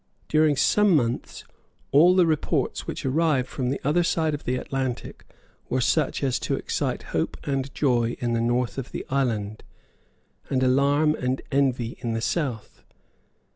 During 0.27 0.55
some 0.55 0.95
months 0.95 1.43
all 1.91 2.15
the 2.15 2.25
reports 2.25 2.87
which 2.87 3.05
arrived 3.05 3.47
from 3.47 3.69
the 3.69 3.79
other 3.83 4.01
side 4.01 4.33
of 4.33 4.45
the 4.45 4.55
Atlantic 4.55 5.25
were 5.69 5.79
such 5.79 6.23
as 6.23 6.39
to 6.39 6.55
excite 6.55 7.03
hope 7.13 7.37
and 7.43 7.71
joy 7.75 8.17
in 8.19 8.33
the 8.33 8.41
north 8.41 8.79
of 8.79 8.91
the 8.93 9.05
island, 9.09 9.63
and 10.49 10.63
alarm 10.63 11.13
and 11.13 11.43
envy 11.51 11.97
in 11.99 12.13
the 12.13 12.19
south. 12.21 12.81